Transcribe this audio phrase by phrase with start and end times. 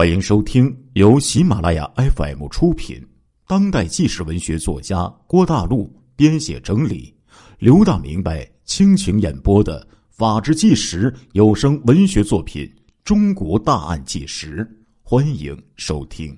[0.00, 3.06] 欢迎收听由喜马拉雅 FM 出品、
[3.46, 7.14] 当代纪实文学作家郭大陆编写整理、
[7.58, 12.64] 刘大明白倾情演播的《法制纪实》有声文学作品
[13.04, 14.64] 《中国大案纪实》，
[15.02, 16.34] 欢迎收听。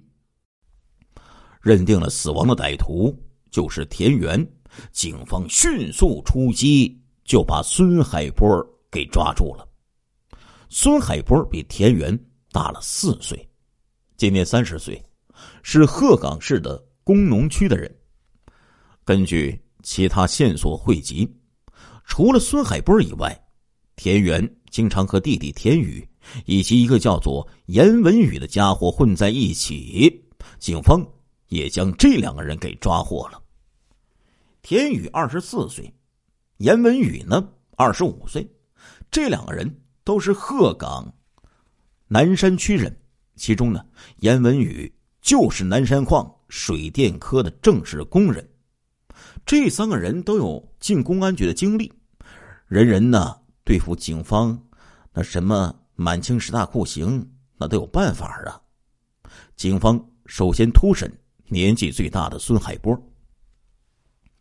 [1.60, 3.16] 认定了死亡的歹徒
[3.52, 4.44] 就是田园，
[4.90, 8.44] 警方迅速出击，就把孙海波
[8.90, 9.64] 给抓住了。
[10.68, 12.18] 孙海波比田园。
[12.54, 13.48] 大了四岁，
[14.22, 15.02] 今年三十岁，
[15.64, 17.92] 是鹤岗市的工农区的人。
[19.04, 21.28] 根据其他线索汇集，
[22.04, 23.36] 除了孙海波以外，
[23.96, 26.08] 田园经常和弟弟田宇
[26.44, 30.24] 以及一个叫做严文宇的家伙混在一起。
[30.60, 31.04] 警方
[31.48, 33.42] 也将这两个人给抓获了。
[34.62, 35.92] 田宇二十四岁，
[36.58, 37.44] 严文宇呢
[37.76, 38.48] 二十五岁，
[39.10, 41.12] 这两个人都是鹤岗。
[42.06, 42.96] 南山区人，
[43.34, 43.84] 其中呢，
[44.18, 48.48] 严文宇就是南山矿水电科的正式工人。
[49.44, 51.92] 这三个人都有进公安局的经历，
[52.66, 54.60] 人人呢对付警方
[55.12, 58.60] 那什么满清十大酷刑，那都有办法啊。
[59.56, 61.12] 警方首先突审
[61.46, 63.00] 年纪最大的孙海波。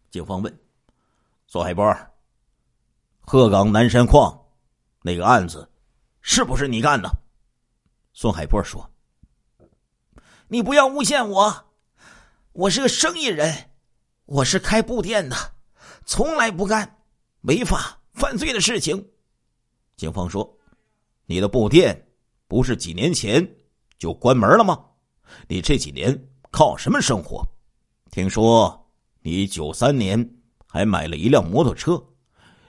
[0.09, 0.59] 警方问
[1.47, 1.95] ：“孙海波，
[3.21, 4.37] 鹤岗南山矿
[5.01, 5.69] 那个案子，
[6.21, 7.09] 是不是你干的？”
[8.13, 8.89] 孙海波说
[10.51, 11.71] ：“你不要诬陷我，
[12.51, 13.71] 我是个生意人，
[14.25, 15.37] 我是开布店的，
[16.05, 16.97] 从来不干
[17.43, 19.01] 违法犯罪的事情。”
[19.95, 20.59] 警方说
[21.25, 22.05] ：“你的布店
[22.49, 23.49] 不是几年前
[23.97, 24.77] 就关门了吗？
[25.47, 26.13] 你这几年
[26.51, 27.47] 靠什么生活？
[28.11, 30.19] 听说你九三年
[30.67, 31.97] 还买了一辆摩托车，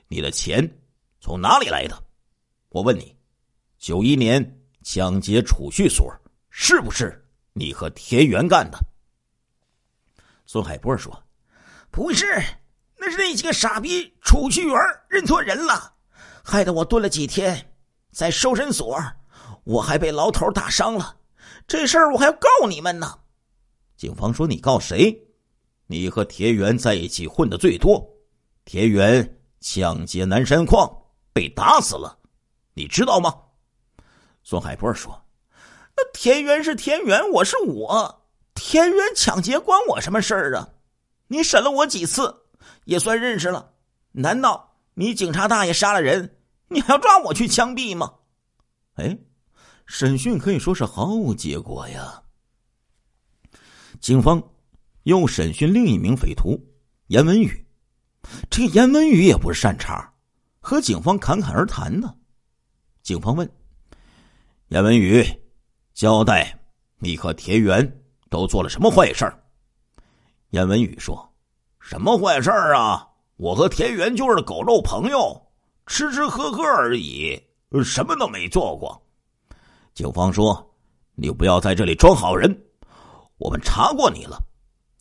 [0.06, 0.72] 你的钱
[1.20, 2.00] 从哪里来的？
[2.68, 3.16] 我问你，
[3.76, 4.40] 九一年。”
[4.84, 6.12] 抢劫储蓄所
[6.50, 7.21] 是不是
[7.52, 8.78] 你和田园干的？
[10.46, 11.22] 孙海波说
[11.90, 12.26] ：“不是，
[12.98, 14.76] 那是那几个傻逼储蓄员
[15.08, 15.94] 认错人了，
[16.44, 17.72] 害得我蹲了几天，
[18.10, 18.98] 在收身所，
[19.64, 21.16] 我还被牢头打伤了。
[21.66, 23.18] 这事儿我还要告你们呢。”
[23.96, 25.16] 警方说：“你告谁？
[25.86, 28.04] 你和田园在一起混的最多。
[28.64, 30.90] 田园抢劫南山矿
[31.32, 32.18] 被打死了，
[32.74, 33.34] 你知道吗？”
[34.42, 35.21] 孙海波说
[35.96, 38.24] ：“那田园是田园，我是我。
[38.54, 40.68] 田园抢劫关我什么事儿啊？
[41.28, 42.34] 你审了我几次，
[42.84, 43.72] 也算认识了。
[44.12, 46.36] 难道你警察大爷杀了人，
[46.68, 48.12] 你还要抓我去枪毙吗？”
[48.96, 49.16] 哎，
[49.86, 52.22] 审讯可以说是毫无结果呀。
[54.00, 54.42] 警方
[55.04, 56.58] 又审讯另一名匪徒
[57.06, 57.66] 严文宇，
[58.50, 60.12] 这严文宇也不是善茬，
[60.60, 62.14] 和警方侃侃而谈呢。
[63.02, 63.50] 警方问。
[64.68, 65.24] 严文宇，
[66.02, 66.52] 交代
[66.98, 69.40] 你和田园都做了什么坏事儿
[70.50, 71.32] 严文宇说
[71.78, 73.06] ：“什么坏事儿啊？
[73.36, 75.40] 我和田园就是狗肉朋友，
[75.86, 77.40] 吃吃喝喝而已，
[77.84, 79.00] 什么都没做过。”
[79.94, 80.74] 警方说
[81.14, 82.52] ：“你不要在这里装好人，
[83.36, 84.36] 我们查过你了，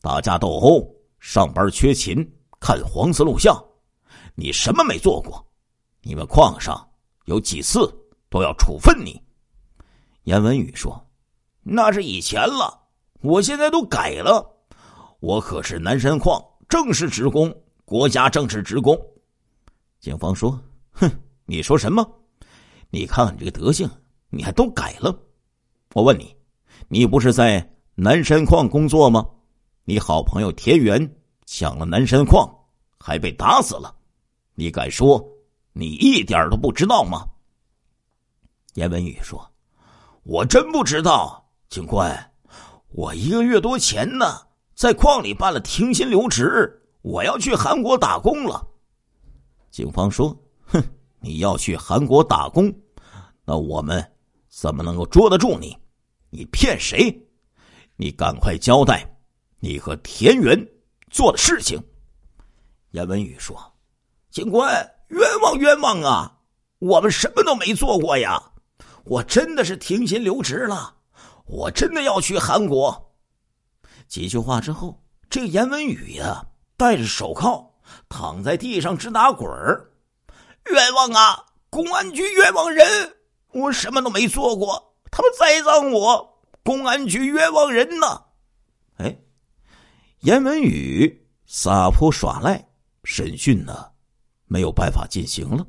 [0.00, 2.24] 打架斗殴、上班缺勤、
[2.60, 3.60] 看黄色录像，
[4.36, 5.44] 你什么没做过？
[6.00, 6.88] 你们矿上
[7.24, 7.92] 有几次
[8.30, 9.20] 都要处分你。”
[10.24, 11.04] 严文宇说
[11.62, 12.80] ：“那是以前了，
[13.22, 14.48] 我现在都改了。
[15.20, 17.52] 我可是南山矿正式职工，
[17.84, 18.96] 国家正式职工。”
[19.98, 20.60] 警方说
[20.92, 21.10] ：“哼，
[21.44, 22.08] 你说什么？
[22.90, 23.90] 你看看你这个德行，
[24.30, 25.16] 你还都改了？
[25.94, 26.36] 我问你，
[26.88, 29.28] 你不是在南山矿工作吗？
[29.84, 31.16] 你好朋友田园
[31.46, 32.48] 抢了南山矿，
[32.98, 33.92] 还被打死了，
[34.54, 35.24] 你敢说
[35.72, 37.26] 你一点都不知道吗？”
[38.74, 39.51] 严文宇说。
[40.24, 42.32] 我真不知道，警官，
[42.90, 44.40] 我一个月多前呢，
[44.72, 48.64] 在矿里办了停薪留职，我要去韩国打工了。
[49.72, 50.80] 警方说：“哼，
[51.18, 52.72] 你要去韩国打工，
[53.44, 54.12] 那我们
[54.48, 55.76] 怎么能够捉得住你？
[56.30, 57.20] 你骗谁？
[57.96, 59.04] 你赶快交代
[59.58, 60.56] 你和田园
[61.10, 61.82] 做的事情。”
[62.92, 63.60] 严文宇说
[64.30, 64.72] ：“警官，
[65.08, 66.38] 冤枉冤枉啊！
[66.78, 68.40] 我们什么都没做过呀。”
[69.04, 70.96] 我真的是停薪留职了，
[71.46, 73.12] 我真的要去韩国。
[74.06, 76.46] 几句话之后，这个严文宇呀，
[76.76, 77.74] 戴着手铐
[78.08, 79.90] 躺在地上直打滚儿。
[80.70, 81.46] 冤枉啊！
[81.68, 83.16] 公安局冤枉人！
[83.52, 86.44] 我什么都没做过，他们栽赃我。
[86.62, 88.24] 公安局冤枉人呢！
[88.98, 89.18] 哎，
[90.20, 92.68] 严文宇撒泼耍赖，
[93.02, 93.90] 审讯呢
[94.46, 95.66] 没有办法进行了。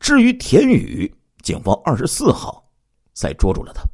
[0.00, 1.14] 至于田宇。
[1.46, 2.68] 警方二十四号
[3.14, 3.84] 才捉住了他。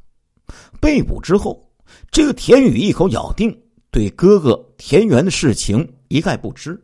[0.81, 1.71] 被捕之后，
[2.09, 3.55] 这个田宇一口咬定
[3.91, 6.83] 对哥哥田园的事情一概不知，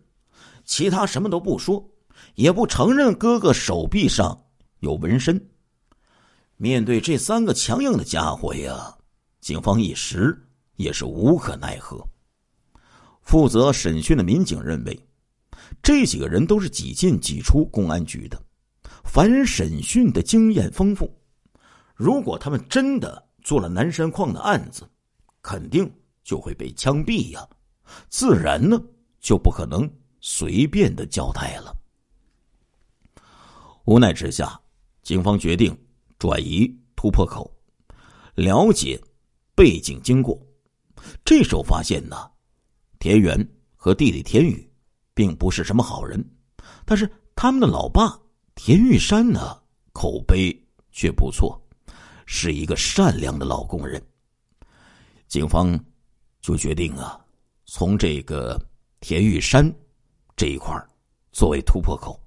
[0.65, 1.83] 其他什么都不说，
[2.35, 4.39] 也不承认哥哥手臂上
[4.81, 5.43] 有纹身。
[6.55, 8.95] 面对这三个强硬的家伙呀，
[9.41, 10.39] 警方一时
[10.75, 11.99] 也是无可奈何。
[13.23, 14.99] 负责审讯的民警认为，
[15.81, 18.39] 这几个人都是几进几出公安局的，
[19.11, 21.11] 凡审讯的经验丰富。
[21.95, 24.87] 如果他们真的做了南山矿的案子，
[25.41, 25.91] 肯定
[26.23, 27.49] 就会被枪毙呀，
[28.07, 28.79] 自然呢
[29.19, 29.91] 就不可能
[30.21, 31.75] 随便的交代了。
[33.85, 34.61] 无奈之下，
[35.01, 35.75] 警方决定
[36.19, 37.51] 转移突破口，
[38.35, 39.01] 了解
[39.55, 40.39] 背景经过。
[41.25, 42.15] 这时候发现呢，
[42.99, 43.35] 田园
[43.75, 44.71] 和弟弟田宇
[45.15, 46.23] 并不是什么好人，
[46.85, 48.15] 但是他们的老爸
[48.61, 49.57] 田玉山呢，
[49.93, 50.53] 口碑
[50.91, 51.57] 却不错。
[52.25, 53.99] 是一个善良的老工人。
[55.29, 55.79] 警方
[56.41, 57.17] 就决定啊，
[57.65, 58.61] 从这个
[58.99, 59.73] 田玉山
[60.35, 60.75] 这一块
[61.31, 62.19] 作为突破口。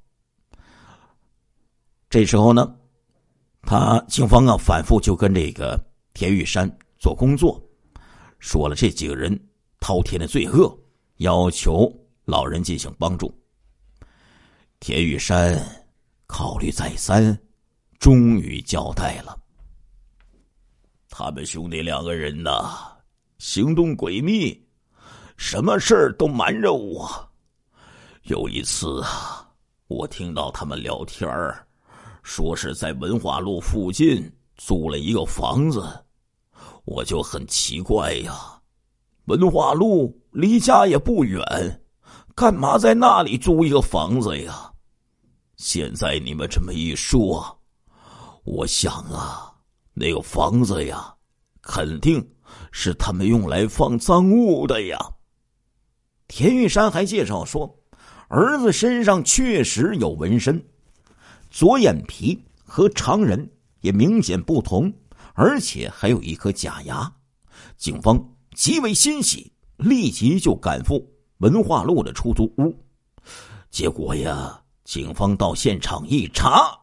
[2.09, 2.75] 这时候呢，
[3.61, 5.79] 他警方啊反复就跟这个
[6.15, 6.67] 田玉山
[6.99, 7.63] 做工作，
[8.39, 9.39] 说了这几个人
[9.81, 10.77] 滔天的罪恶，
[11.19, 11.95] 要求
[12.25, 13.33] 老人进行帮助。
[14.81, 15.63] 田玉山
[16.33, 17.39] 考虑再三，
[17.99, 19.39] 终于交代了。
[21.11, 22.71] 他们兄弟两个人呐，
[23.37, 24.59] 行动诡秘，
[25.37, 27.07] 什么事儿都瞒着我。
[28.23, 29.47] 有一次啊，
[29.89, 31.67] 我听到他们聊天儿，
[32.23, 34.27] 说是在文化路附近
[34.57, 35.87] 租了一个房子，
[36.87, 38.59] 我就很奇怪呀。
[39.27, 41.45] 文化路离家也不远，
[42.35, 44.72] 干嘛在那里租一个房子呀？
[45.65, 47.57] 现在你们这么一说，
[48.43, 49.49] 我想啊。
[49.95, 51.15] 那个房子呀，
[51.61, 52.21] 肯定
[52.73, 54.99] 是他们用来放赃物的呀。
[56.27, 57.73] 田玉山还介绍说，
[58.27, 60.61] 儿子身上确实有纹身，
[61.49, 63.49] 左眼皮和常人
[63.83, 64.93] 也明显不同，
[65.35, 67.09] 而且还有一颗假牙。
[67.77, 68.21] 警方
[68.57, 71.09] 极为欣喜，立即就赶赴
[71.39, 72.77] 文化路的出租屋。
[73.71, 76.77] 结果呀，警方到现场一查，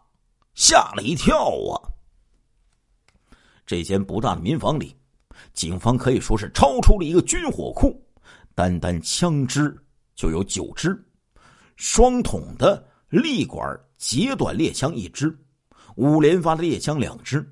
[0.53, 1.75] 吓了一跳啊！
[3.65, 4.95] 这间不大的民房里，
[5.53, 8.01] 警方可以说是超出了一个军火库。
[8.55, 9.73] 单单枪支
[10.15, 11.01] 就有九支，
[11.75, 15.37] 双筒的立管截短猎枪一支，
[15.95, 17.47] 五连发的猎枪两支，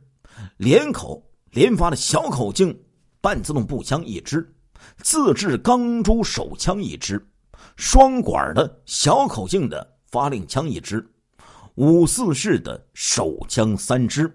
[0.58, 2.78] 连口连发的小口径
[3.22, 4.54] 半自动步枪一支，
[4.98, 7.26] 自制钢珠手枪一支，
[7.78, 11.06] 双管的小口径的发令枪一支，
[11.76, 14.32] 五四式的手枪三支。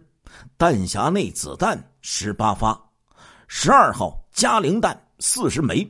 [0.57, 2.81] 弹匣内子弹十八发，
[3.47, 5.87] 十二号加零弹四十枚，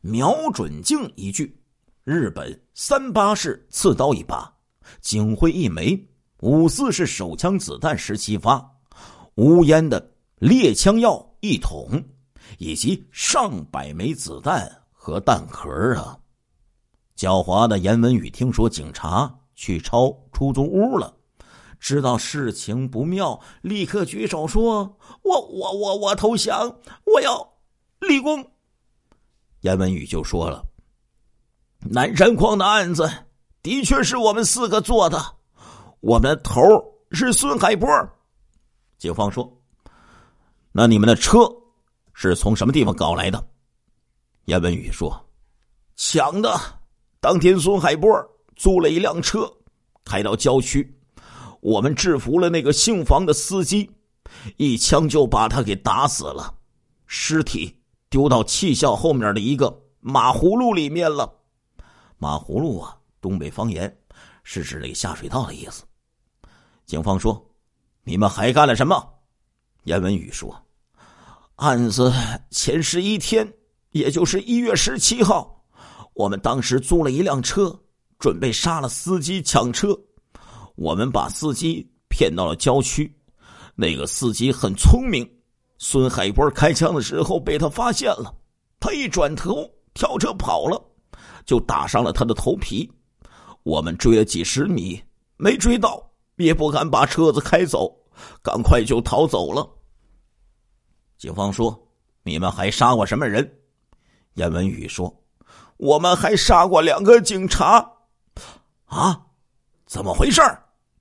[0.00, 1.56] 瞄准镜一具，
[2.02, 4.52] 日本三八式刺刀一把，
[5.00, 5.98] 警徽一枚，
[6.40, 8.68] 五四式手枪子弹十七发，
[9.36, 12.02] 无烟的猎枪药一桶，
[12.58, 16.18] 以及上百枚子弹和弹壳啊！
[17.18, 21.12] 狡猾的严文宇听说警察去抄出租屋了。
[21.80, 27.54] 知道事情不妙，立刻举手说：“我我我我投降，我要
[27.98, 28.52] 立功。”
[29.62, 30.64] 严文宇就说了
[31.90, 33.10] ：“南山矿的案子
[33.62, 35.20] 的确是我们四个做的，
[35.98, 36.60] 我们的头
[37.10, 37.88] 是孙海波。”
[38.96, 39.60] 警方说
[40.70, 41.38] ：“那你们的车
[42.12, 43.44] 是从什么地方搞来的？”
[44.46, 45.20] 严文宇说
[45.96, 46.77] ：“抢的。
[47.20, 48.10] 当天孙海波
[48.56, 49.52] 租了一辆车，
[50.04, 50.94] 开到郊区。”
[51.60, 53.90] 我们制服了那个姓房的司机，
[54.58, 56.54] 一枪就把他给打死了，
[57.04, 57.76] 尸体
[58.08, 61.28] 丢到气校后面的一个马葫芦里面了。
[62.16, 63.92] 马葫芦啊，东北方言
[64.44, 65.82] 是指那个下水道的意思。
[66.86, 67.44] 警方说
[68.04, 69.14] ：“你们还干了什么？”
[69.82, 70.64] 严文宇说
[71.56, 72.12] ：“案子
[72.52, 73.52] 前十一天，
[73.90, 75.57] 也就是一月十七号，
[76.18, 77.72] 我们当时租了一辆车，
[78.18, 79.96] 准备杀了司机抢车。”
[80.74, 83.12] 我们把司机骗到了郊区，
[83.76, 85.24] 那个司机很聪明。
[85.78, 88.34] 孙海波开枪的时候被他发现了，
[88.80, 90.80] 他一转头跳车跑了，
[91.46, 92.90] 就打伤了他的头皮。
[93.62, 95.00] 我们追了几十米，
[95.36, 97.96] 没追到，也不敢把车子开走，
[98.42, 99.68] 赶快就逃走了。
[101.16, 101.80] 警方说
[102.24, 103.48] ：“你们还杀过什么人？”
[104.34, 105.12] 严文宇说
[105.78, 107.94] ：“我们还杀过两个警察。”
[108.86, 109.26] 啊，
[109.86, 110.42] 怎么回事？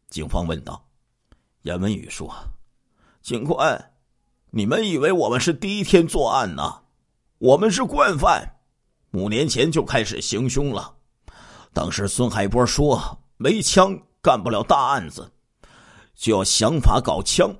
[0.09, 0.87] 警方问道
[1.63, 2.33] ：“严文宇说，
[3.21, 3.91] 警官，
[4.51, 6.81] 你们以为我们是第一天作案呢？
[7.39, 8.55] 我们是惯犯，
[9.11, 10.95] 五年前就开始行凶了。
[11.73, 15.31] 当时孙海波说没枪干不了大案子，
[16.15, 17.55] 就要想法搞枪。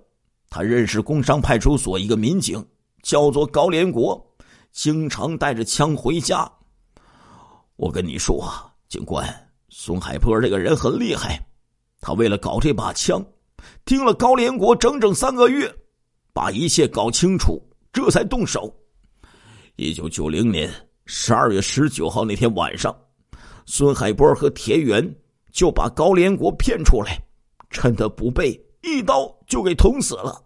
[0.49, 2.65] 他认识工商派出所一个民警，
[3.03, 4.35] 叫做高连国，
[4.71, 6.51] 经常带着枪回家。
[7.77, 8.51] 我跟你说，
[8.89, 9.23] 警官，
[9.69, 11.39] 孙海波这个人很厉害，
[12.01, 13.23] 他为了搞这把枪。
[13.85, 15.71] 盯了高连国整整三个月，
[16.33, 17.61] 把一切搞清楚，
[17.93, 18.73] 这才动手。
[19.75, 20.71] 一九九零年
[21.05, 22.95] 十二月十九号那天晚上，
[23.67, 25.15] 孙海波和田园
[25.51, 27.19] 就把高连国骗出来，
[27.69, 30.43] 趁他不备，一刀就给捅死了，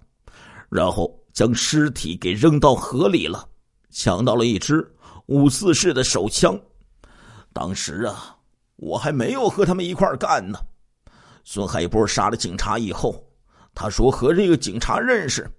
[0.70, 3.48] 然后将尸体给扔到河里了，
[3.90, 4.86] 抢到了一支
[5.28, 6.60] 五四式的手枪。
[7.54, 8.38] 当时啊，
[8.76, 10.60] 我还没有和他们一块干呢。
[11.44, 13.24] 孙海波杀了警察以后。
[13.74, 15.50] 他说和这个警察认识，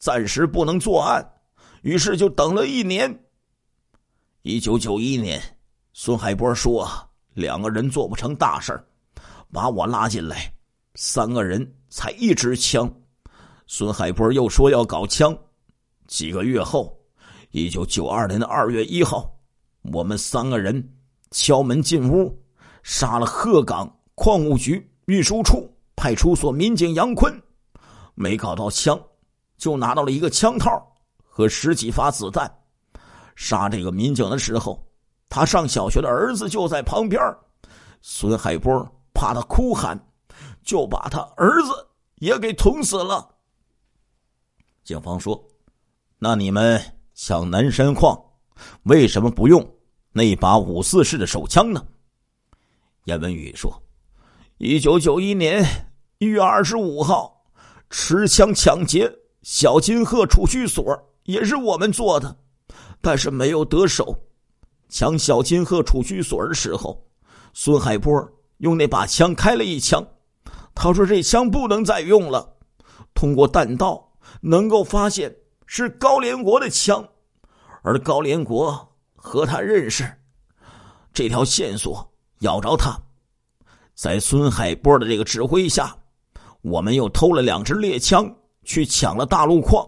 [0.00, 1.24] 暂时不能作案，
[1.82, 3.16] 于是就等了一年。
[4.42, 5.40] 一九九一年，
[5.92, 6.84] 孙海波说
[7.32, 8.76] 两个人做不成大事
[9.52, 10.52] 把我拉进来，
[10.96, 12.92] 三个人才一支枪。
[13.68, 15.32] 孙海波又说要搞枪。
[16.08, 16.98] 几个月后，
[17.52, 19.32] 一九九二年的二月一号，
[19.92, 20.92] 我们三个人
[21.30, 22.36] 敲门进屋，
[22.82, 27.42] 杀了鹤岗矿务局运输处派出所民警杨坤。
[28.14, 29.00] 没搞到枪，
[29.56, 30.70] 就拿到了一个枪套
[31.24, 32.52] 和十几发子弹。
[33.36, 34.84] 杀这个民警的时候，
[35.28, 37.20] 他上小学的儿子就在旁边。
[38.02, 39.98] 孙海波怕他哭喊，
[40.62, 41.70] 就把他儿子
[42.16, 43.26] 也给捅死了。
[44.82, 45.42] 警方说
[46.18, 46.82] ：“那你们
[47.14, 48.18] 抢南山矿，
[48.82, 49.62] 为什么不用
[50.12, 51.86] 那把五四式的手枪呢？”
[53.04, 53.82] 严文宇说
[54.58, 55.64] ：“一九九一年
[56.18, 57.36] 一月二十五号。”
[57.92, 59.12] 持枪抢劫
[59.42, 62.36] 小金鹤储蓄所也是我们做的，
[63.00, 64.16] 但是没有得手。
[64.88, 67.04] 抢小金鹤储蓄所的时候，
[67.52, 70.06] 孙海波用那把枪开了一枪，
[70.72, 72.58] 他说这枪不能再用了。
[73.12, 75.34] 通过弹道能够发现
[75.66, 77.08] 是高连国的枪，
[77.82, 78.89] 而高连国
[79.22, 80.10] 和他认识，
[81.12, 82.98] 这条线索咬着他，
[83.94, 85.94] 在孙海波的这个指挥下。
[86.62, 88.34] 我们又偷了两支猎枪，
[88.64, 89.86] 去抢了大路矿。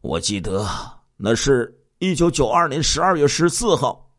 [0.00, 0.66] 我记得
[1.16, 4.10] 那是一九九二年十二月十四号，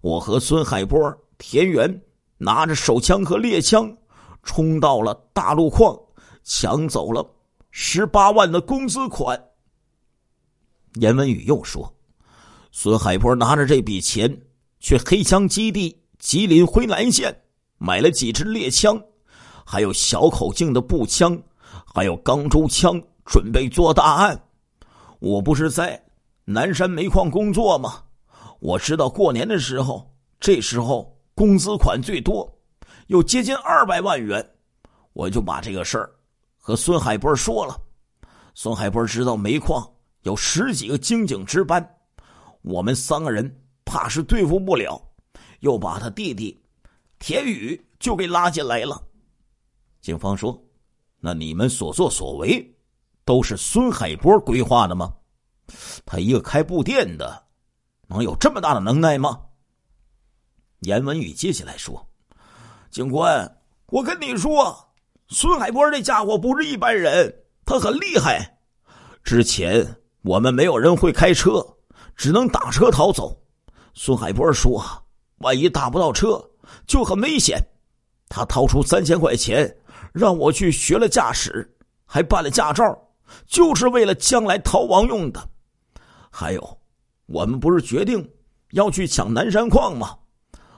[0.00, 0.98] 我和孙海波、
[1.36, 2.02] 田园
[2.36, 3.94] 拿着手枪和猎枪，
[4.42, 5.98] 冲到了大路矿，
[6.44, 7.26] 抢走了
[7.70, 9.38] 十八万的工资款。
[10.94, 11.94] 严文宇又说，
[12.80, 14.40] 孙海波拿着这笔钱
[14.78, 17.36] 去黑枪基地吉林辉南县
[17.76, 19.02] 买了几支猎枪。
[19.66, 21.36] 还有小口径的步枪，
[21.92, 24.40] 还有钢珠枪，准备做大案。
[25.18, 26.00] 我不是在
[26.44, 28.00] 南山煤矿工作吗？
[28.60, 30.08] 我知道过年的时候，
[30.38, 32.48] 这时候工资款最多，
[33.08, 34.48] 有接近二百万元。
[35.14, 36.08] 我就把这个事儿
[36.56, 37.76] 和孙海波说了。
[38.54, 39.84] 孙海波知道煤矿
[40.22, 41.84] 有十几个经警值班，
[42.62, 45.00] 我们三个人怕是对付不了，
[45.60, 46.62] 又把他弟弟
[47.18, 49.02] 田宇就给拉进来了。
[50.00, 50.62] 警方说
[51.20, 52.76] ：“那你们所作所为，
[53.24, 55.14] 都是孙海波规划的吗？
[56.06, 57.44] 他一个开布店的，
[58.06, 59.40] 能有这么大的能耐吗？”
[60.80, 62.08] 严文宇接下来说
[62.90, 64.94] ：“警官，我跟你说，
[65.28, 67.34] 孙海波这家伙不是一般人，
[67.64, 68.60] 他很厉害。
[69.24, 71.77] 之前我们没有人会开车，
[72.18, 73.34] 只能打车逃走。
[73.94, 74.84] 孙海波说，
[75.38, 76.38] 万一打不到车，
[76.86, 77.58] 就很危险。
[78.28, 79.74] 他掏出三千块钱。”
[80.10, 82.98] 让我去学了驾驶，还办了驾照，
[83.46, 85.48] 就是为了将来逃亡用的。
[86.30, 86.78] 还有，
[87.26, 88.28] 我们不是决定
[88.72, 90.16] 要去抢南山矿吗？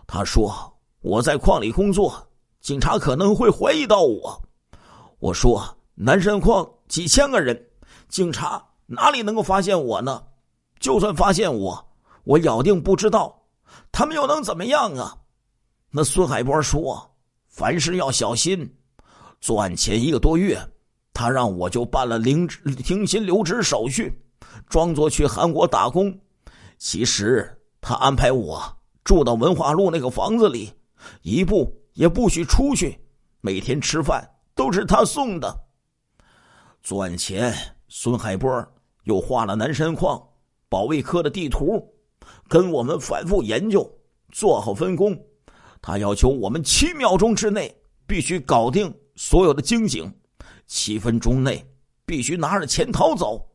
[0.06, 0.52] 他说
[1.00, 2.12] 我在矿里工作，
[2.60, 4.42] 警察可能会怀疑到我。
[5.20, 5.62] 我说
[5.94, 7.68] 南山矿几千个人，
[8.08, 10.22] 警察哪里能够发现我呢？
[10.80, 11.88] 就算发现我，
[12.24, 13.40] 我咬定不知道，
[13.92, 15.14] 他们又能怎么样啊？
[15.90, 17.14] 那孙海波说，
[17.46, 18.68] 凡事要小心。
[19.40, 20.58] 作案前一个多月，
[21.12, 24.18] 他让我就办了停停薪留职手续，
[24.68, 26.18] 装作去韩国打工。
[26.78, 28.62] 其实他安排我
[29.04, 30.72] 住到文化路那个房子里，
[31.22, 32.98] 一步也不许出去。
[33.42, 35.54] 每天吃饭都是他送的。
[36.82, 37.54] 作案前，
[37.88, 38.66] 孙海波
[39.04, 40.22] 又画了南山矿
[40.70, 41.86] 保卫科的地图，
[42.48, 43.86] 跟我们反复研究，
[44.30, 45.14] 做好分工。
[45.82, 47.74] 他要求我们七秒钟之内
[48.06, 48.90] 必须搞定。
[49.16, 50.10] 所有的刑警，
[50.66, 51.62] 七分钟内
[52.06, 53.46] 必须拿着钱逃走。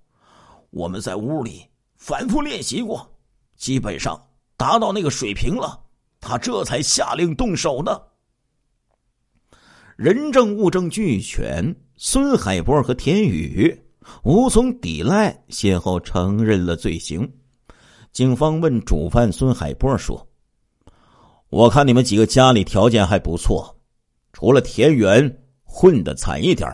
[0.69, 3.09] 我们在屋里反复练习过，
[3.55, 4.21] 基本上
[4.57, 5.81] 达到那个水平了，
[6.19, 8.11] 他这才下令动手的。
[9.95, 13.84] 人证物证俱全，孙海波和田宇
[14.23, 17.31] 无从抵赖，先后承认了罪行。
[18.11, 20.25] 警方问主犯孙海波说
[21.49, 23.77] ：“我看你们几个家里条件还不错，
[24.31, 26.69] 除了田园混的惨一点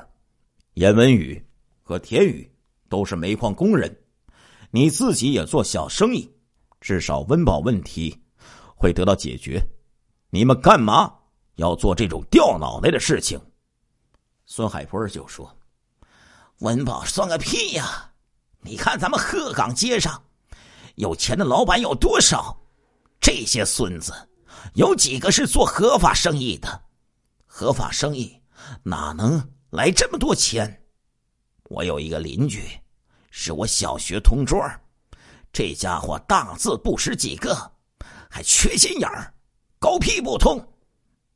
[0.75, 1.43] 严文宇
[1.81, 2.49] 和田宇
[2.89, 3.95] 都是煤矿工人，
[4.69, 6.31] 你自己也做小生意，
[6.79, 8.15] 至少温饱问题
[8.75, 9.61] 会得到解决。
[10.29, 11.13] 你们干嘛
[11.55, 13.39] 要做这种掉脑袋的事情？”
[14.45, 15.49] 孙海波就说
[16.61, 18.11] ：“温饱算个屁呀！
[18.61, 20.21] 你看咱们鹤岗街上
[20.95, 22.55] 有钱的老板有多少？
[23.19, 24.13] 这些孙子
[24.73, 26.81] 有几个是做合法生意的？
[27.45, 28.41] 合法生意
[28.83, 29.41] 哪能？”
[29.71, 30.83] 来这么多钱，
[31.69, 32.61] 我有一个邻居，
[33.29, 34.61] 是我小学同桌，
[35.53, 37.71] 这家伙大字不识几个，
[38.29, 39.33] 还缺心眼儿，
[39.79, 40.61] 狗屁不通。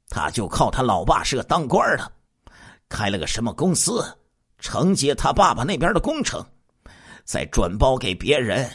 [0.09, 2.11] 他就靠他老爸是个当官的，
[2.89, 4.03] 开了个什么公司，
[4.59, 6.45] 承接他爸爸那边的工程，
[7.23, 8.69] 再转包给别人，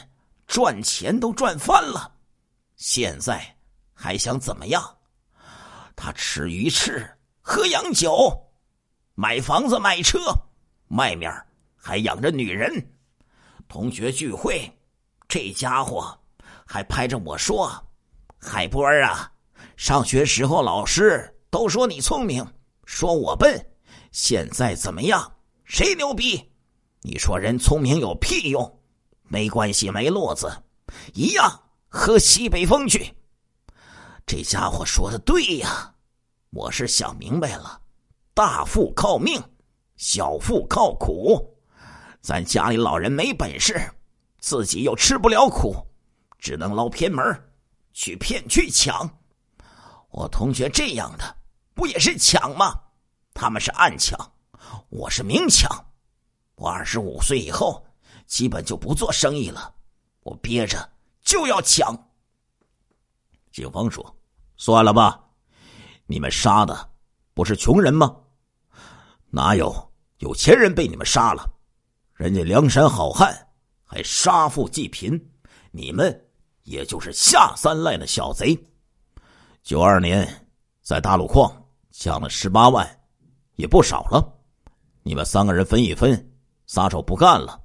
[0.47, 2.11] 赚钱都赚翻了。
[2.75, 3.55] 现在
[3.93, 4.97] 还想怎么样？
[5.95, 7.07] 他吃鱼翅，
[7.41, 8.31] 喝洋酒。
[9.13, 10.17] 买房子买车，
[10.89, 11.31] 外面
[11.75, 12.71] 还养着女人。
[13.67, 14.71] 同学聚会，
[15.27, 16.17] 这家伙
[16.65, 17.71] 还拍着我说
[18.39, 19.31] ：“海波啊，
[19.75, 22.45] 上学时候老师都说你聪明，
[22.85, 23.63] 说我笨。
[24.11, 25.31] 现在怎么样？
[25.73, 26.51] 谁牛逼？
[26.99, 28.81] 你说人聪明有屁用？
[29.23, 30.51] 没关系，没路子，
[31.13, 33.15] 一样喝西北风去。”
[34.27, 35.95] 这家伙说的对呀，
[36.49, 37.81] 我是想明白了。
[38.33, 39.41] 大富靠命，
[39.95, 41.57] 小富靠苦。
[42.19, 43.79] 咱家里老人没本事，
[44.39, 45.73] 自己又吃不了苦，
[46.37, 47.23] 只能捞偏门
[47.93, 49.09] 去骗去抢。
[50.09, 51.37] 我同学这样的
[51.73, 52.77] 不也是抢吗？
[53.33, 54.19] 他们是暗抢，
[54.91, 55.71] 我是明抢。
[56.55, 57.81] 我二十五岁以后
[58.27, 59.73] 基本就不做生意了，
[60.19, 61.97] 我憋着就要抢。
[63.53, 64.13] 警方说
[64.57, 65.17] ：“算了吧，
[66.05, 66.89] 你们杀的。”
[67.33, 68.13] 不是穷人吗？
[69.29, 69.73] 哪有
[70.17, 71.49] 有钱人被你们杀了？
[72.13, 73.47] 人家梁山好汉
[73.85, 75.31] 还杀富济贫，
[75.71, 76.29] 你们
[76.63, 78.61] 也就是下三滥的小贼。
[79.63, 80.49] 九二年
[80.81, 82.85] 在大路矿抢了十八万，
[83.55, 84.37] 也不少了。
[85.03, 86.31] 你们三个人分一分，
[86.67, 87.59] 撒手不干了，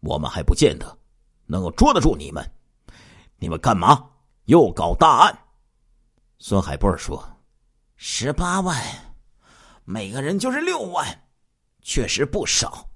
[0.00, 0.98] 我们还不见得
[1.46, 2.48] 能够捉得住你们。
[3.38, 4.08] 你们干嘛
[4.44, 5.38] 又搞大案？
[6.38, 7.22] 孙海波说。
[7.96, 8.76] 十八万，
[9.84, 11.06] 每个人就是六万，
[11.80, 12.86] 确实不少。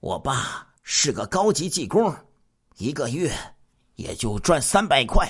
[0.00, 2.14] 我爸是个高级技工，
[2.76, 3.32] 一个月
[3.96, 5.28] 也就赚三百块。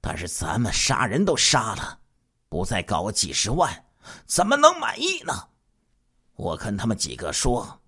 [0.00, 1.98] 但是咱们杀人都杀了，
[2.48, 3.84] 不再搞几十万，
[4.26, 5.48] 怎么能满意呢？
[6.42, 7.80] 我跟他们几个说，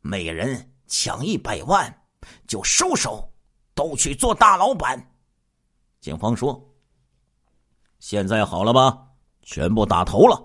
[0.00, 2.02] 每人抢一百万，
[2.48, 3.32] 就收手，
[3.76, 5.14] 都去做大老板。
[6.00, 6.60] 警方说
[8.00, 9.06] ：“现在好了吧？”
[9.42, 10.44] 全部打头了，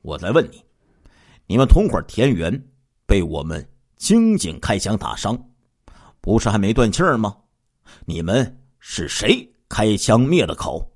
[0.00, 0.64] 我再问你，
[1.46, 2.50] 你们同伙田园
[3.04, 5.38] 被我们经警开枪打伤，
[6.22, 7.36] 不是还没断气儿吗？
[8.06, 10.90] 你们是谁开枪灭的口？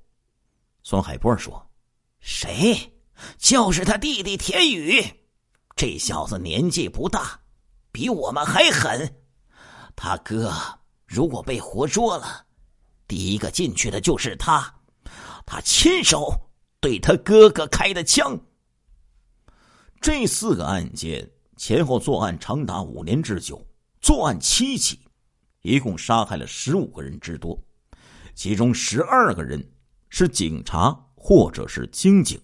[0.83, 1.71] 孙海波说
[2.19, 2.95] ：“谁？
[3.37, 5.05] 就是他弟弟田宇。
[5.77, 7.39] 这小子年纪不大，
[7.93, 9.15] 比我们还狠。
[9.95, 10.53] 他哥
[11.07, 12.47] 如果被活捉了，
[13.07, 14.75] 第一个进去的就是他，
[15.45, 16.43] 他亲手。”
[16.79, 18.39] 对他哥哥开的枪。
[20.01, 23.67] 这四个案件前后作案长达五年之久，
[24.01, 25.01] 作案七起，
[25.63, 27.59] 一共杀害了十五个人之多，
[28.35, 29.69] 其中十二个人
[30.11, 32.41] 是警察或者是经警。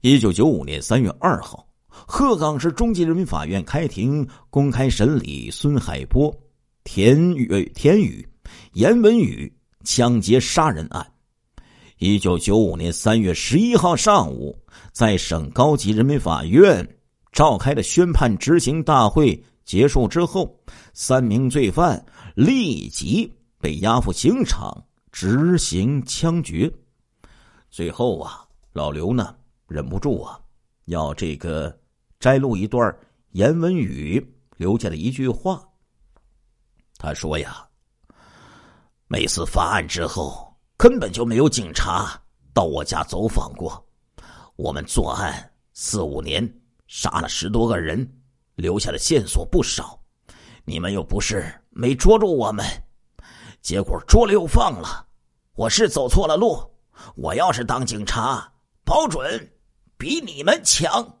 [0.00, 1.63] 一九九五年三月二号，
[2.06, 6.34] 鹤岗市中级人民法院开庭公开审理孙海波、
[6.84, 8.26] 田宇、田宇、
[8.74, 9.50] 严文宇
[9.84, 11.06] 抢劫杀人案。
[11.98, 14.58] 一九九五年三月十一号上午，
[14.92, 16.86] 在省高级人民法院
[17.32, 20.54] 召开的宣判执行大会结束之后，
[20.92, 26.70] 三名罪犯立即被押赴刑场执行枪决。
[27.70, 29.34] 最后啊，老刘呢
[29.66, 30.38] 忍不住啊，
[30.84, 31.74] 要这个
[32.24, 32.98] 摘录一段
[33.32, 35.62] 严文宇留下的一句话。
[36.96, 37.68] 他说呀
[39.08, 42.18] ：“每次发案之后。”根本就没有警察
[42.54, 43.86] 到我家走访过。
[44.56, 46.50] 我们作案四五年，
[46.86, 48.10] 杀了十多个人，
[48.54, 50.00] 留下的线索不少。
[50.64, 52.64] 你们又不是没捉住我们，
[53.60, 55.06] 结果捉了又放了。
[55.56, 56.58] 我是走错了路。
[57.16, 58.50] 我要是当警察，
[58.82, 59.52] 保准
[59.98, 61.20] 比你们强。